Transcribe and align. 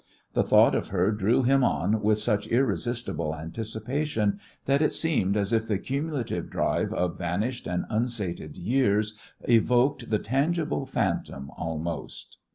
The 0.33 0.41
thought 0.41 0.73
of 0.73 0.87
her 0.87 1.11
drew 1.11 1.43
him 1.43 1.63
on 1.63 2.01
with 2.01 2.17
such 2.17 2.47
irresistible 2.47 3.35
anticipation 3.35 4.39
that 4.65 4.81
it 4.81 4.93
seemed 4.93 5.37
as 5.37 5.53
if 5.53 5.67
the 5.67 5.77
cumulative 5.77 6.49
drive 6.49 6.91
of 6.91 7.19
vanished 7.19 7.67
and 7.67 7.85
unsated 7.87 8.57
years 8.57 9.15
evoked 9.47 10.09
the 10.09 10.17
tangible 10.17 10.87
phantom 10.87 11.51
almost. 11.55 12.39